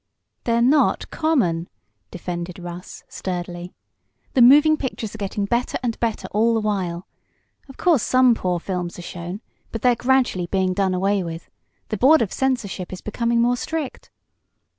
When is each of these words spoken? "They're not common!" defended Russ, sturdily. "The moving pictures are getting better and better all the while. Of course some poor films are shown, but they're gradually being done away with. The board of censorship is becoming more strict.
"They're 0.45 0.63
not 0.63 1.11
common!" 1.11 1.69
defended 2.09 2.57
Russ, 2.57 3.03
sturdily. 3.07 3.75
"The 4.33 4.41
moving 4.41 4.75
pictures 4.75 5.13
are 5.13 5.19
getting 5.19 5.45
better 5.45 5.77
and 5.83 5.99
better 5.99 6.27
all 6.31 6.55
the 6.55 6.59
while. 6.59 7.05
Of 7.69 7.77
course 7.77 8.01
some 8.01 8.33
poor 8.33 8.59
films 8.59 8.97
are 8.97 9.03
shown, 9.03 9.41
but 9.71 9.83
they're 9.83 9.93
gradually 9.95 10.47
being 10.47 10.73
done 10.73 10.95
away 10.95 11.21
with. 11.21 11.51
The 11.89 11.97
board 11.97 12.23
of 12.23 12.33
censorship 12.33 12.91
is 12.91 13.01
becoming 13.01 13.41
more 13.43 13.57
strict. 13.57 14.09